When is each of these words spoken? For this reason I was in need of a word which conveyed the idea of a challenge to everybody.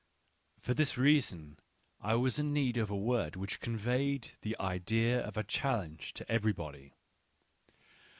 For 0.59 0.73
this 0.73 0.97
reason 0.97 1.59
I 1.99 2.15
was 2.15 2.39
in 2.39 2.51
need 2.51 2.75
of 2.75 2.89
a 2.89 2.97
word 2.97 3.35
which 3.35 3.59
conveyed 3.59 4.31
the 4.41 4.59
idea 4.59 5.21
of 5.23 5.37
a 5.37 5.43
challenge 5.43 6.15
to 6.15 6.27
everybody. 6.27 6.95